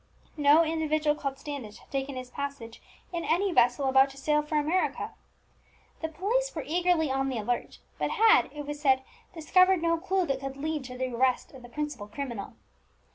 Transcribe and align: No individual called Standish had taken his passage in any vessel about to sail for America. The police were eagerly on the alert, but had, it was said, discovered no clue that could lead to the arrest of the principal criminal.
No 0.37 0.63
individual 0.63 1.15
called 1.15 1.37
Standish 1.37 1.77
had 1.77 1.91
taken 1.91 2.15
his 2.15 2.31
passage 2.31 2.81
in 3.13 3.23
any 3.23 3.51
vessel 3.51 3.85
about 3.87 4.09
to 4.09 4.17
sail 4.17 4.41
for 4.41 4.57
America. 4.57 5.13
The 6.01 6.07
police 6.09 6.55
were 6.55 6.63
eagerly 6.65 7.11
on 7.11 7.29
the 7.29 7.37
alert, 7.37 7.77
but 7.99 8.09
had, 8.09 8.49
it 8.51 8.65
was 8.65 8.81
said, 8.81 9.03
discovered 9.31 9.83
no 9.83 9.99
clue 9.99 10.25
that 10.25 10.39
could 10.39 10.57
lead 10.57 10.83
to 10.85 10.97
the 10.97 11.13
arrest 11.13 11.51
of 11.51 11.61
the 11.61 11.69
principal 11.69 12.07
criminal. 12.07 12.55